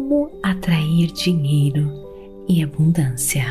como 0.00 0.30
atrair 0.42 1.12
dinheiro 1.12 1.92
e 2.48 2.62
abundância. 2.62 3.44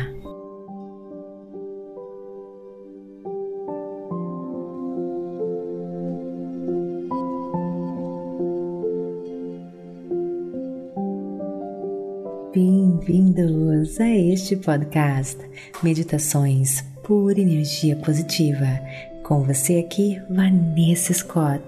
Bem-vindos 12.52 14.00
a 14.00 14.08
este 14.08 14.56
podcast 14.56 15.38
Meditações 15.84 16.84
por 17.04 17.38
Energia 17.38 17.94
Positiva. 17.94 18.80
Com 19.22 19.44
você 19.44 19.78
aqui, 19.78 20.20
Vanessa 20.28 21.14
Scott, 21.14 21.62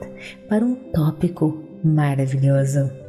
para 0.49 0.65
um 0.65 0.75
tópico 0.75 1.63
maravilhoso: 1.85 3.02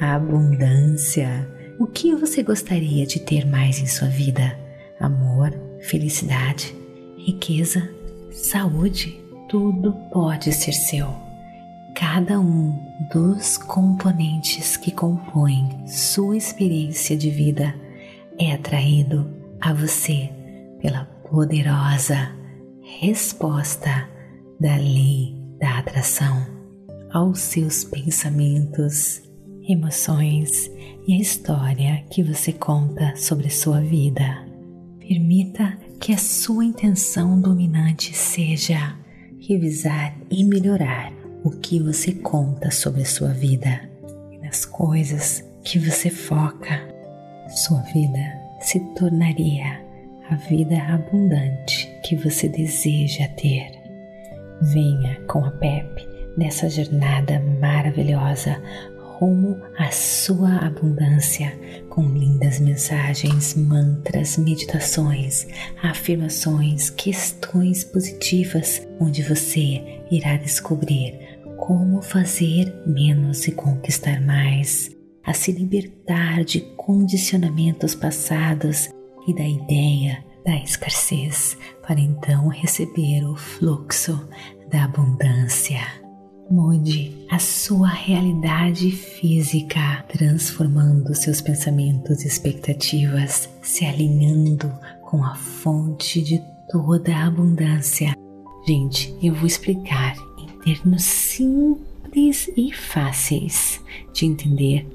abundância. 0.00 1.48
O 1.78 1.86
que 1.86 2.14
você 2.14 2.42
gostaria 2.42 3.06
de 3.06 3.20
ter 3.20 3.46
mais 3.46 3.80
em 3.80 3.86
sua 3.86 4.08
vida? 4.08 4.58
Amor, 5.00 5.52
felicidade, 5.80 6.74
riqueza, 7.16 7.88
saúde? 8.32 9.18
Tudo 9.48 9.92
pode 10.12 10.52
ser 10.52 10.72
seu 10.72 11.28
cada 11.98 12.38
um 12.38 12.78
dos 13.12 13.58
componentes 13.58 14.76
que 14.76 14.92
compõem 14.92 15.84
sua 15.88 16.36
experiência 16.36 17.16
de 17.16 17.28
vida 17.28 17.74
é 18.38 18.52
atraído 18.52 19.28
a 19.60 19.72
você 19.72 20.30
pela 20.80 21.06
poderosa 21.28 22.30
resposta 23.00 24.08
da 24.60 24.76
lei 24.76 25.34
da 25.58 25.80
atração 25.80 26.46
aos 27.10 27.40
seus 27.40 27.82
pensamentos, 27.82 29.20
emoções 29.68 30.70
e 31.06 31.14
a 31.14 31.18
história 31.18 32.02
que 32.10 32.22
você 32.22 32.52
conta 32.52 33.14
sobre 33.16 33.50
sua 33.50 33.80
vida. 33.80 34.46
Permita 34.98 35.78
que 36.00 36.12
a 36.12 36.18
sua 36.18 36.64
intenção 36.64 37.40
dominante 37.40 38.16
seja 38.16 38.96
revisar 39.40 40.16
e 40.30 40.42
melhorar 40.44 41.12
o 41.44 41.50
que 41.50 41.78
você 41.78 42.12
conta 42.12 42.70
sobre 42.70 43.02
a 43.02 43.06
sua 43.06 43.28
vida 43.28 43.88
e 44.32 44.38
nas 44.38 44.64
coisas 44.64 45.44
que 45.62 45.78
você 45.78 46.10
foca, 46.10 46.80
sua 47.48 47.80
vida 47.82 48.20
se 48.60 48.80
tornaria 48.94 49.84
a 50.30 50.34
vida 50.34 50.76
abundante 50.82 51.88
que 52.04 52.16
você 52.16 52.48
deseja 52.48 53.28
ter. 53.28 53.70
Venha 54.60 55.20
com 55.26 55.44
a 55.44 55.50
Pepe 55.52 56.06
nessa 56.36 56.68
jornada 56.68 57.40
maravilhosa 57.60 58.60
rumo 59.18 59.60
à 59.76 59.90
sua 59.90 60.58
abundância 60.58 61.52
com 61.90 62.02
lindas 62.08 62.60
mensagens, 62.60 63.56
mantras, 63.56 64.38
meditações, 64.38 65.44
afirmações, 65.82 66.88
questões 66.90 67.82
positivas, 67.82 68.86
onde 69.00 69.22
você 69.22 69.82
irá 70.08 70.36
descobrir 70.36 71.18
como 71.56 72.00
fazer 72.00 72.72
menos 72.86 73.48
e 73.48 73.52
conquistar 73.52 74.20
mais, 74.20 74.90
a 75.24 75.32
se 75.32 75.50
libertar 75.50 76.44
de 76.44 76.60
condicionamentos 76.76 77.96
passados 77.96 78.88
e 79.26 79.34
da 79.34 79.46
ideia 79.46 80.24
da 80.46 80.54
escassez, 80.54 81.58
para 81.82 82.00
então 82.00 82.46
receber 82.46 83.24
o 83.24 83.34
fluxo 83.34 84.28
da 84.70 84.84
abundância. 84.84 86.07
Mude 86.50 87.26
a 87.30 87.38
sua 87.38 87.88
realidade 87.88 88.90
física, 88.90 90.02
transformando 90.08 91.14
seus 91.14 91.42
pensamentos 91.42 92.24
e 92.24 92.26
expectativas, 92.26 93.50
se 93.60 93.84
alinhando 93.84 94.72
com 95.02 95.22
a 95.22 95.34
fonte 95.34 96.22
de 96.22 96.42
toda 96.70 97.14
a 97.14 97.26
abundância. 97.26 98.14
Gente, 98.66 99.14
eu 99.22 99.34
vou 99.34 99.46
explicar 99.46 100.16
termos 100.64 101.02
simples 101.04 102.50
e 102.56 102.72
fáceis 102.72 103.80
de 104.14 104.24
entender 104.24 104.86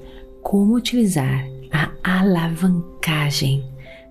como 0.42 0.74
utilizar 0.74 1.46
a 1.72 2.18
alavancagem 2.18 3.64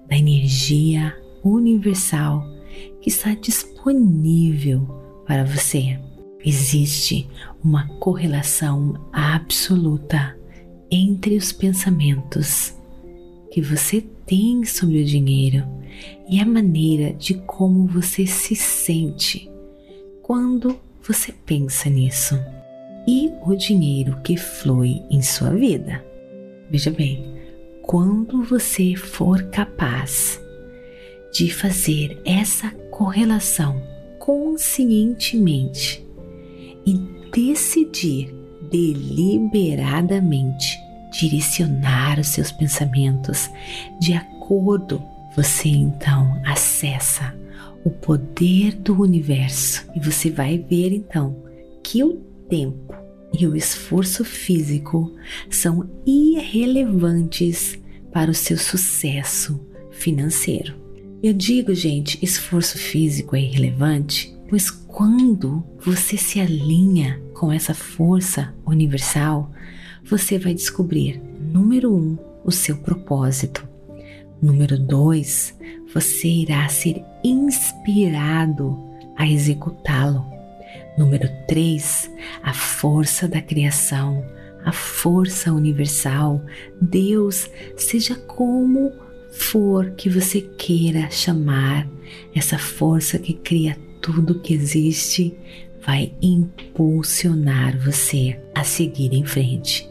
da 0.07 0.17
energia 0.17 1.13
universal 1.43 2.41
que 3.01 3.09
está 3.09 3.33
disponível 3.33 4.87
para 5.27 5.43
você. 5.43 5.99
Existe 6.45 7.27
uma 7.63 7.87
correlação 7.99 9.07
absoluta 9.11 10.37
entre 10.91 11.37
os 11.37 11.51
pensamentos 11.51 12.75
que 13.51 13.61
você 13.61 14.03
tem 14.25 14.65
sobre 14.65 15.01
o 15.01 15.05
dinheiro 15.05 15.63
e 16.29 16.39
a 16.39 16.45
maneira 16.45 17.13
de 17.13 17.35
como 17.35 17.87
você 17.87 18.25
se 18.25 18.55
sente 18.55 19.49
quando 20.21 20.79
você 21.01 21.31
pensa 21.45 21.89
nisso? 21.89 22.39
E 23.07 23.31
o 23.45 23.55
dinheiro 23.55 24.19
que 24.23 24.37
flui 24.37 25.01
em 25.09 25.21
sua 25.21 25.51
vida? 25.51 26.03
Veja 26.69 26.89
bem, 26.89 27.25
quando 27.81 28.43
você 28.43 28.95
for 28.95 29.43
capaz 29.43 30.41
de 31.33 31.53
fazer 31.53 32.21
essa 32.25 32.69
correlação 32.89 33.81
conscientemente 34.19 36.02
e 36.85 36.93
decidir 37.33 38.33
deliberadamente 38.71 40.77
direcionar 41.11 42.19
os 42.19 42.27
seus 42.27 42.51
pensamentos 42.51 43.49
de 43.99 44.13
acordo, 44.13 45.01
você 45.35 45.69
então 45.69 46.41
acessa 46.45 47.35
o 47.83 47.89
poder 47.89 48.75
do 48.75 49.01
universo 49.01 49.85
e 49.95 49.99
você 49.99 50.29
vai 50.29 50.57
ver 50.57 50.91
então 50.91 51.35
que 51.83 52.03
o 52.03 52.13
tempo 52.49 52.93
e 53.37 53.47
o 53.47 53.55
esforço 53.55 54.23
físico 54.23 55.11
são 55.49 55.89
irrelevantes 56.05 57.79
para 58.11 58.29
o 58.29 58.33
seu 58.33 58.57
sucesso 58.57 59.59
financeiro. 59.91 60.75
Eu 61.21 61.33
digo, 61.33 61.73
gente, 61.73 62.19
esforço 62.21 62.77
físico 62.77 63.35
é 63.35 63.41
irrelevante, 63.41 64.32
pois 64.53 64.69
quando 64.69 65.65
você 65.79 66.15
se 66.15 66.39
alinha 66.39 67.19
com 67.33 67.51
essa 67.51 67.73
força 67.73 68.53
universal, 68.67 69.51
você 70.03 70.37
vai 70.37 70.53
descobrir, 70.53 71.19
número 71.41 71.91
um, 71.91 72.15
o 72.45 72.51
seu 72.51 72.77
propósito. 72.77 73.67
Número 74.39 74.77
dois, 74.77 75.57
você 75.91 76.27
irá 76.27 76.69
ser 76.69 77.03
inspirado 77.23 78.77
a 79.17 79.27
executá-lo. 79.27 80.23
Número 80.99 81.27
3, 81.47 82.11
a 82.43 82.53
força 82.53 83.27
da 83.27 83.41
criação, 83.41 84.23
a 84.63 84.71
força 84.71 85.51
universal, 85.51 86.39
Deus, 86.79 87.49
seja 87.75 88.13
como 88.13 88.91
for 89.31 89.89
que 89.95 90.11
você 90.11 90.41
queira 90.41 91.09
chamar, 91.09 91.87
essa 92.35 92.59
força 92.59 93.17
que 93.17 93.33
cria 93.33 93.75
tudo 94.03 94.41
que 94.41 94.53
existe, 94.53 95.33
vai 95.81 96.13
impulsionar 96.21 97.79
você 97.79 98.37
a 98.53 98.63
seguir 98.63 99.13
em 99.13 99.25
frente. 99.25 99.89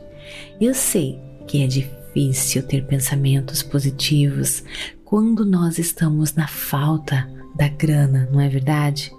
Eu 0.60 0.74
sei 0.74 1.18
que 1.48 1.62
é 1.62 1.66
difícil 1.66 2.62
ter 2.62 2.86
pensamentos 2.86 3.62
positivos, 3.62 4.62
quando 5.02 5.44
nós 5.44 5.78
estamos 5.78 6.34
na 6.34 6.46
falta 6.46 7.28
da 7.56 7.68
grana, 7.68 8.28
não 8.30 8.40
é 8.40 8.48
verdade? 8.48 9.10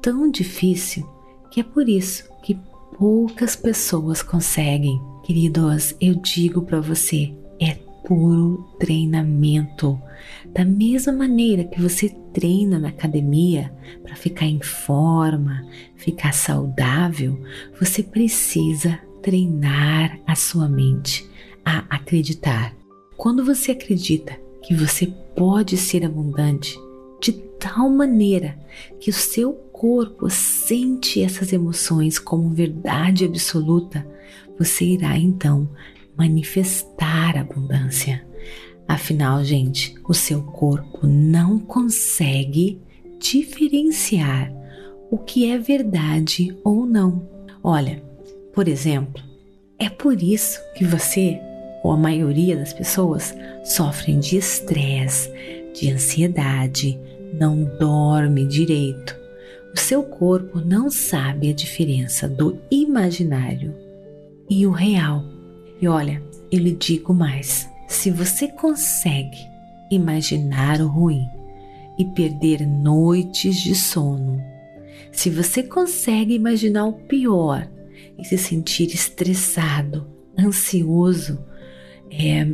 Tão 0.00 0.30
difícil 0.30 1.04
que 1.50 1.60
é 1.60 1.64
por 1.64 1.88
isso 1.88 2.24
que 2.42 2.58
poucas 2.96 3.56
pessoas 3.56 4.22
conseguem. 4.22 5.00
Queridos, 5.24 5.94
eu 6.00 6.14
digo 6.14 6.62
para 6.62 6.80
você, 6.80 7.34
puro 8.04 8.68
treinamento. 8.78 10.00
Da 10.52 10.64
mesma 10.64 11.12
maneira 11.12 11.64
que 11.64 11.80
você 11.80 12.08
treina 12.32 12.78
na 12.78 12.88
academia 12.88 13.72
para 14.02 14.16
ficar 14.16 14.46
em 14.46 14.60
forma, 14.62 15.66
ficar 15.96 16.32
saudável, 16.32 17.40
você 17.78 18.02
precisa 18.02 18.98
treinar 19.22 20.18
a 20.26 20.34
sua 20.34 20.68
mente 20.68 21.28
a 21.64 21.84
acreditar. 21.90 22.74
Quando 23.16 23.44
você 23.44 23.72
acredita 23.72 24.38
que 24.62 24.74
você 24.74 25.06
pode 25.36 25.76
ser 25.76 26.04
abundante 26.04 26.78
de 27.20 27.32
tal 27.32 27.90
maneira 27.90 28.58
que 28.98 29.10
o 29.10 29.14
seu 29.14 29.52
corpo 29.52 30.28
sente 30.30 31.22
essas 31.22 31.52
emoções 31.52 32.18
como 32.18 32.50
verdade 32.50 33.24
absoluta, 33.24 34.06
você 34.58 34.84
irá 34.84 35.16
então 35.18 35.68
manifestar 36.16 37.36
abundância. 37.36 38.24
Afinal, 38.86 39.44
gente, 39.44 39.94
o 40.08 40.14
seu 40.14 40.42
corpo 40.42 41.06
não 41.06 41.58
consegue 41.58 42.80
diferenciar 43.18 44.52
o 45.10 45.18
que 45.18 45.50
é 45.50 45.58
verdade 45.58 46.56
ou 46.64 46.86
não. 46.86 47.28
Olha, 47.62 48.02
por 48.52 48.66
exemplo, 48.66 49.22
é 49.78 49.88
por 49.88 50.20
isso 50.22 50.60
que 50.76 50.84
você 50.84 51.40
ou 51.82 51.92
a 51.92 51.96
maioria 51.96 52.56
das 52.56 52.72
pessoas, 52.72 53.34
sofrem 53.64 54.18
de 54.18 54.36
estresse, 54.36 55.30
de 55.74 55.90
ansiedade, 55.90 56.98
não 57.38 57.64
dorme 57.78 58.46
direito. 58.46 59.18
O 59.74 59.78
seu 59.78 60.02
corpo 60.02 60.60
não 60.60 60.90
sabe 60.90 61.50
a 61.50 61.54
diferença 61.54 62.28
do 62.28 62.58
imaginário 62.70 63.74
e 64.48 64.66
o 64.66 64.70
real. 64.70 65.24
E 65.80 65.88
olha, 65.88 66.22
eu 66.52 66.58
lhe 66.58 66.72
digo 66.72 67.14
mais: 67.14 67.68
se 67.88 68.10
você 68.10 68.48
consegue 68.48 69.38
imaginar 69.90 70.80
o 70.80 70.86
ruim 70.86 71.26
e 71.98 72.04
perder 72.04 72.66
noites 72.66 73.56
de 73.56 73.74
sono, 73.74 74.40
se 75.10 75.30
você 75.30 75.62
consegue 75.62 76.34
imaginar 76.34 76.84
o 76.84 76.92
pior 76.92 77.68
e 78.18 78.24
se 78.24 78.36
sentir 78.36 78.86
estressado, 78.94 80.06
ansioso, 80.38 81.38
é, 82.10 82.46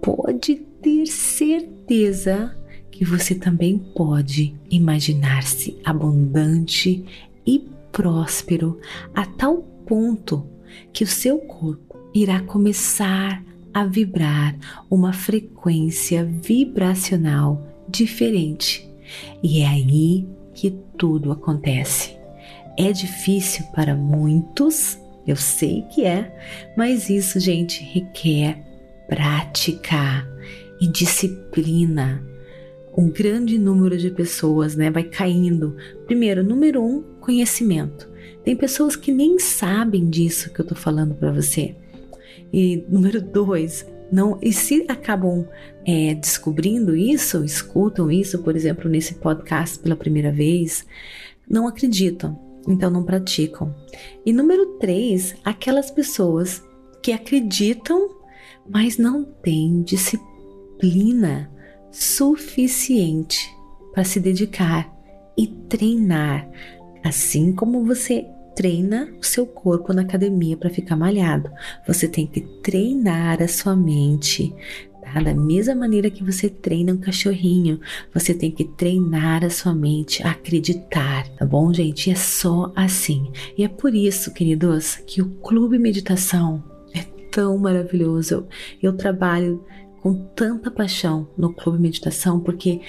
pode 0.00 0.56
ter 0.82 1.06
certeza 1.06 2.54
que 2.90 3.04
você 3.04 3.34
também 3.34 3.78
pode 3.96 4.54
imaginar-se 4.70 5.78
abundante 5.84 7.04
e 7.46 7.58
próspero 7.90 8.78
a 9.14 9.26
tal 9.26 9.62
ponto 9.86 10.46
que 10.92 11.02
o 11.02 11.06
seu 11.06 11.38
corpo 11.38 11.93
irá 12.14 12.40
começar 12.40 13.42
a 13.72 13.84
vibrar 13.84 14.56
uma 14.88 15.12
frequência 15.12 16.24
vibracional 16.24 17.66
diferente. 17.88 18.88
E 19.42 19.60
é 19.60 19.66
aí 19.66 20.26
que 20.54 20.70
tudo 20.96 21.32
acontece. 21.32 22.16
É 22.78 22.92
difícil 22.92 23.66
para 23.74 23.96
muitos, 23.96 24.98
eu 25.26 25.36
sei 25.36 25.82
que 25.92 26.04
é, 26.04 26.72
mas 26.76 27.10
isso, 27.10 27.40
gente, 27.40 27.82
requer 27.82 28.62
prática 29.08 30.26
e 30.80 30.86
disciplina 30.86 32.24
um 32.96 33.10
grande 33.10 33.58
número 33.58 33.98
de 33.98 34.10
pessoas, 34.10 34.76
né, 34.76 34.90
vai 34.90 35.02
caindo. 35.02 35.76
Primeiro, 36.06 36.44
número 36.44 36.82
um, 36.82 37.02
conhecimento. 37.20 38.08
Tem 38.44 38.54
pessoas 38.54 38.94
que 38.94 39.10
nem 39.10 39.38
sabem 39.38 40.08
disso 40.08 40.52
que 40.52 40.60
eu 40.60 40.64
tô 40.64 40.74
falando 40.74 41.14
para 41.14 41.32
você. 41.32 41.74
E 42.56 42.86
número 42.88 43.20
dois, 43.20 43.84
não 44.12 44.38
e 44.40 44.52
se 44.52 44.86
acabam 44.88 45.44
é, 45.84 46.14
descobrindo 46.14 46.94
isso, 46.94 47.44
escutam 47.44 48.12
isso, 48.12 48.44
por 48.44 48.54
exemplo, 48.54 48.88
nesse 48.88 49.14
podcast 49.14 49.76
pela 49.80 49.96
primeira 49.96 50.30
vez, 50.30 50.86
não 51.50 51.66
acreditam, 51.66 52.38
então 52.68 52.92
não 52.92 53.02
praticam. 53.02 53.74
E 54.24 54.32
número 54.32 54.78
três, 54.78 55.34
aquelas 55.44 55.90
pessoas 55.90 56.62
que 57.02 57.10
acreditam, 57.10 58.08
mas 58.70 58.98
não 58.98 59.24
têm 59.24 59.82
disciplina 59.82 61.50
suficiente 61.90 63.52
para 63.92 64.04
se 64.04 64.20
dedicar 64.20 64.96
e 65.36 65.48
treinar, 65.48 66.48
assim 67.02 67.52
como 67.52 67.84
você 67.84 68.24
treina 68.54 69.08
o 69.20 69.24
seu 69.24 69.46
corpo 69.46 69.92
na 69.92 70.02
academia 70.02 70.56
para 70.56 70.70
ficar 70.70 70.96
malhado. 70.96 71.50
Você 71.86 72.08
tem 72.08 72.26
que 72.26 72.40
treinar 72.40 73.42
a 73.42 73.48
sua 73.48 73.76
mente, 73.76 74.54
tá? 75.02 75.20
Da 75.20 75.34
mesma 75.34 75.74
maneira 75.74 76.10
que 76.10 76.24
você 76.24 76.48
treina 76.48 76.92
um 76.92 76.98
cachorrinho, 76.98 77.80
você 78.12 78.34
tem 78.34 78.50
que 78.50 78.64
treinar 78.64 79.44
a 79.44 79.50
sua 79.50 79.74
mente 79.74 80.22
a 80.22 80.30
acreditar, 80.30 81.28
tá 81.30 81.44
bom, 81.44 81.72
gente? 81.72 82.10
É 82.10 82.14
só 82.14 82.72
assim. 82.74 83.30
E 83.56 83.64
é 83.64 83.68
por 83.68 83.94
isso, 83.94 84.32
queridos, 84.32 84.96
que 85.06 85.20
o 85.20 85.30
Clube 85.36 85.78
Meditação 85.78 86.62
é 86.94 87.02
tão 87.30 87.58
maravilhoso. 87.58 88.46
Eu 88.82 88.92
trabalho 88.94 89.64
com 90.00 90.14
tanta 90.34 90.70
paixão 90.70 91.28
no 91.36 91.52
Clube 91.52 91.80
Meditação 91.80 92.40
porque 92.40 92.80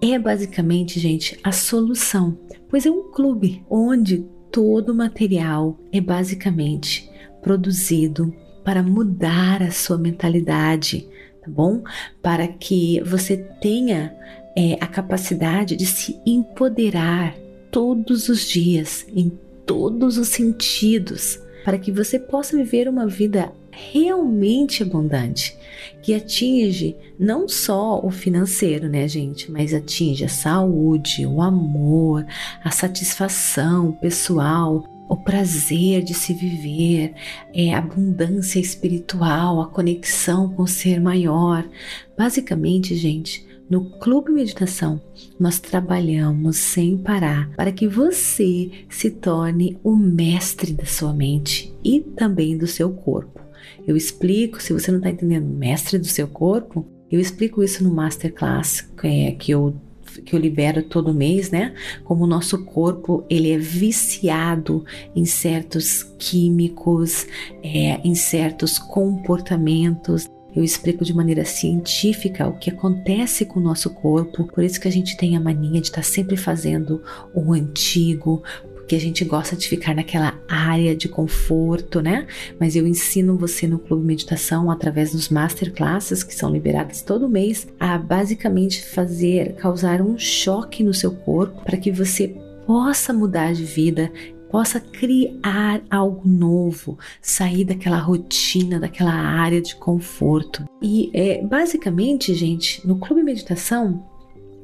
é 0.00 0.18
basicamente, 0.18 0.98
gente, 0.98 1.38
a 1.44 1.52
solução. 1.52 2.38
Pois 2.68 2.86
é 2.86 2.90
um 2.90 3.10
clube 3.10 3.62
onde 3.68 4.24
todo 4.50 4.90
o 4.90 4.94
material 4.94 5.78
é 5.92 6.00
basicamente 6.00 7.10
produzido 7.42 8.34
para 8.64 8.82
mudar 8.82 9.62
a 9.62 9.70
sua 9.70 9.96
mentalidade, 9.96 11.08
tá 11.40 11.50
bom? 11.50 11.82
Para 12.22 12.46
que 12.46 13.00
você 13.02 13.36
tenha 13.36 14.14
é, 14.56 14.74
a 14.80 14.86
capacidade 14.86 15.76
de 15.76 15.86
se 15.86 16.20
empoderar 16.26 17.34
todos 17.70 18.28
os 18.28 18.46
dias, 18.46 19.06
em 19.14 19.30
todos 19.64 20.18
os 20.18 20.28
sentidos, 20.28 21.40
para 21.64 21.78
que 21.78 21.92
você 21.92 22.18
possa 22.18 22.56
viver 22.56 22.88
uma 22.88 23.06
vida 23.06 23.52
realmente 23.70 24.82
abundante, 24.82 25.56
que 26.02 26.14
atinge 26.14 26.96
não 27.18 27.48
só 27.48 28.00
o 28.04 28.10
financeiro, 28.10 28.88
né, 28.88 29.06
gente, 29.06 29.50
mas 29.50 29.74
atinge 29.74 30.24
a 30.24 30.28
saúde, 30.28 31.26
o 31.26 31.40
amor, 31.42 32.26
a 32.64 32.70
satisfação 32.70 33.92
pessoal, 33.92 34.84
o 35.08 35.16
prazer 35.16 36.02
de 36.02 36.14
se 36.14 36.32
viver, 36.32 37.14
é, 37.52 37.74
a 37.74 37.78
abundância 37.78 38.60
espiritual, 38.60 39.60
a 39.60 39.66
conexão 39.66 40.48
com 40.50 40.62
o 40.62 40.68
ser 40.68 41.00
maior. 41.00 41.68
Basicamente, 42.16 42.94
gente, 42.94 43.44
no 43.68 43.84
Clube 43.98 44.32
Meditação, 44.32 45.00
nós 45.38 45.60
trabalhamos 45.60 46.56
sem 46.56 46.96
parar 46.96 47.50
para 47.56 47.72
que 47.72 47.86
você 47.86 48.70
se 48.88 49.10
torne 49.10 49.78
o 49.82 49.96
mestre 49.96 50.72
da 50.72 50.84
sua 50.84 51.12
mente 51.12 51.72
e 51.84 52.00
também 52.00 52.56
do 52.56 52.66
seu 52.66 52.90
corpo. 52.90 53.49
Eu 53.86 53.96
explico, 53.96 54.62
se 54.62 54.72
você 54.72 54.90
não 54.90 54.98
está 54.98 55.10
entendendo, 55.10 55.46
mestre 55.46 55.98
do 55.98 56.06
seu 56.06 56.28
corpo, 56.28 56.86
eu 57.10 57.18
explico 57.18 57.62
isso 57.62 57.82
no 57.82 57.92
Masterclass 57.92 58.88
é, 59.02 59.32
que 59.32 59.50
eu 59.50 59.74
que 60.24 60.34
eu 60.34 60.40
libero 60.40 60.82
todo 60.82 61.14
mês, 61.14 61.50
né? 61.50 61.72
Como 62.04 62.24
o 62.24 62.26
nosso 62.26 62.64
corpo 62.64 63.24
ele 63.30 63.52
é 63.52 63.58
viciado 63.58 64.84
em 65.14 65.24
certos 65.24 66.02
químicos, 66.18 67.26
é, 67.62 68.00
em 68.04 68.14
certos 68.14 68.78
comportamentos. 68.78 70.28
Eu 70.54 70.64
explico 70.64 71.04
de 71.04 71.14
maneira 71.14 71.44
científica 71.44 72.48
o 72.48 72.58
que 72.58 72.70
acontece 72.70 73.44
com 73.44 73.60
o 73.60 73.62
nosso 73.62 73.88
corpo, 73.90 74.44
por 74.48 74.64
isso 74.64 74.80
que 74.80 74.88
a 74.88 74.92
gente 74.92 75.16
tem 75.16 75.36
a 75.36 75.40
mania 75.40 75.80
de 75.80 75.86
estar 75.86 75.98
tá 75.98 76.02
sempre 76.02 76.36
fazendo 76.36 77.00
o 77.32 77.52
antigo, 77.52 78.42
que 78.90 78.96
a 78.96 79.00
gente 79.00 79.24
gosta 79.24 79.54
de 79.54 79.68
ficar 79.68 79.94
naquela 79.94 80.34
área 80.48 80.96
de 80.96 81.08
conforto, 81.08 82.00
né? 82.02 82.26
Mas 82.58 82.74
eu 82.74 82.88
ensino 82.88 83.38
você 83.38 83.64
no 83.64 83.78
Clube 83.78 84.04
Meditação, 84.04 84.68
através 84.68 85.12
dos 85.12 85.28
masterclasses 85.28 86.24
que 86.24 86.34
são 86.34 86.50
liberadas 86.50 87.00
todo 87.00 87.28
mês, 87.28 87.68
a 87.78 87.96
basicamente 87.96 88.84
fazer, 88.84 89.54
causar 89.54 90.02
um 90.02 90.18
choque 90.18 90.82
no 90.82 90.92
seu 90.92 91.12
corpo 91.12 91.62
para 91.62 91.76
que 91.76 91.92
você 91.92 92.34
possa 92.66 93.12
mudar 93.12 93.54
de 93.54 93.62
vida, 93.62 94.10
possa 94.50 94.80
criar 94.80 95.82
algo 95.88 96.28
novo, 96.28 96.98
sair 97.22 97.64
daquela 97.64 97.98
rotina, 97.98 98.80
daquela 98.80 99.14
área 99.14 99.62
de 99.62 99.76
conforto. 99.76 100.64
E 100.82 101.12
é, 101.14 101.46
basicamente, 101.46 102.34
gente, 102.34 102.84
no 102.84 102.98
Clube 102.98 103.22
Meditação, 103.22 104.04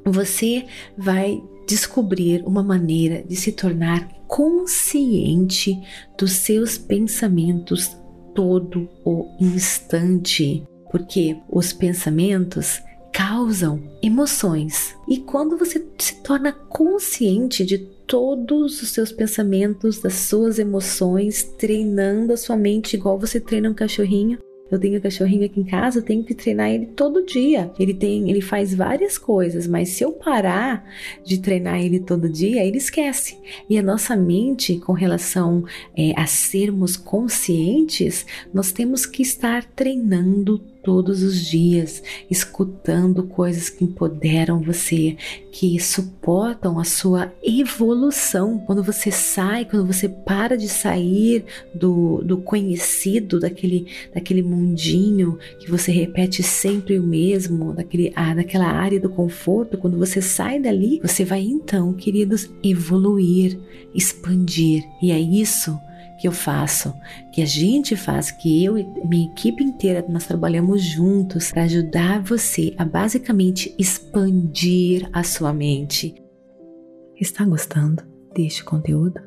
você 0.05 0.67
vai 0.99 1.41
descobrir 1.65 2.43
uma 2.45 2.63
maneira 2.63 3.23
de 3.23 3.37
se 3.37 3.53
tornar 3.53 4.16
consciente 4.37 5.81
dos 6.19 6.33
seus 6.33 6.77
pensamentos 6.77 7.97
todo 8.35 8.87
o 9.03 9.35
instante, 9.41 10.63
porque 10.93 11.39
os 11.49 11.73
pensamentos 11.73 12.83
causam 13.15 13.83
emoções. 14.03 14.95
E 15.09 15.21
quando 15.21 15.57
você 15.57 15.83
se 15.99 16.17
torna 16.23 16.53
consciente 16.53 17.65
de 17.65 17.79
todos 17.79 18.83
os 18.83 18.91
seus 18.91 19.11
pensamentos, 19.11 20.01
das 20.01 20.13
suas 20.13 20.59
emoções, 20.59 21.43
treinando 21.57 22.35
a 22.35 22.37
sua 22.37 22.59
mente 22.59 22.95
igual 22.95 23.19
você 23.19 23.41
treina 23.41 23.71
um 23.71 23.75
cachorrinho, 23.75 24.39
eu 24.71 24.79
tenho 24.79 24.99
um 24.99 25.01
cachorrinho 25.01 25.45
aqui 25.45 25.61
em 25.61 25.65
casa, 25.65 25.99
eu 25.99 26.03
tenho 26.03 26.25
que 26.25 26.35
treinar 26.35 26.71
ele 26.71 26.87
todo 26.87 27.25
dia. 27.25 27.71
Ele 27.79 27.95
tem, 27.95 28.29
ele 28.31 28.41
faz 28.41 28.75
várias 28.75 29.17
coisas, 29.17 29.67
mas 29.67 29.91
se 29.91 30.05
eu 30.05 30.13
parar 30.13 30.85
de 31.25 31.39
treinar 31.39 31.81
ele 31.81 32.01
todo 32.01 32.29
dia, 32.29 32.65
ele 32.65 32.79
esquece. 32.79 33.39
E 33.69 33.79
a 33.79 33.83
nossa 33.83 34.17
mente, 34.17 34.79
com 34.79 34.93
relação 34.93 35.65
é, 35.97 36.13
a 36.17 36.27
sermos 36.27 36.97
conscientes, 36.97 38.27
nós 38.53 38.73
temos 38.73 39.07
que 39.07 39.23
estar 39.23 39.65
treinando 39.65 40.61
todos 40.87 41.25
os 41.25 41.45
dias, 41.45 42.01
escutando 42.31 43.25
coisas 43.25 43.69
que 43.69 43.83
empoderam 43.83 44.61
você, 44.61 45.17
que 45.51 45.81
suportam 45.81 46.79
a 46.79 46.85
sua 46.85 47.33
evolução. 47.43 48.57
Quando 48.61 48.85
você 48.85 49.11
sai, 49.11 49.65
quando 49.65 49.85
você 49.85 50.09
para 50.09 50.57
de 50.57 50.69
sair 50.69 51.45
do, 51.75 52.23
do 52.23 52.37
conhecido, 52.37 53.41
daquele, 53.41 53.89
daquele 54.15 54.45
mundinho 54.45 55.37
que 55.59 55.69
você 55.69 55.91
repete 55.91 56.41
sempre 56.45 57.01
o 57.01 57.03
mesmo, 57.03 57.73
daquele, 57.73 58.13
ah, 58.15 58.35
daquela 58.35 58.69
área 58.69 59.01
do 59.01 59.11
conforto, 59.11 59.77
quando 59.77 59.99
você 59.99 60.23
sai 60.23 60.61
dali, 60.61 61.01
você 61.03 61.25
vai 61.25 61.41
então, 61.41 61.93
queridos, 61.95 62.49
evoluir, 62.63 63.59
expandir. 63.93 64.85
E 65.03 65.11
é 65.11 65.19
isso 65.19 65.77
que 66.19 66.27
eu 66.27 66.33
faço, 66.33 66.95
que 67.33 67.43
a 67.43 67.47
gente 67.47 67.97
faz, 67.97 68.31
que 68.31 68.65
eu 68.65 68.79
e 68.79 68.85
minha 69.07 69.31
equipe 69.31 69.63
inteira 69.63 70.05
nós 70.09 70.27
trabalhamos 70.27 70.83
juntos 70.83 71.51
para 71.51 71.65
ajudar 71.65 72.23
você 72.23 72.75
a 72.79 72.85
basicamente 72.85 73.75
expandir 73.79 75.09
a 75.13 75.23
sua 75.23 75.53
mente. 75.53 76.15
Está 77.21 77.45
gostando 77.45 78.03
deste 78.35 78.65
conteúdo? 78.65 79.21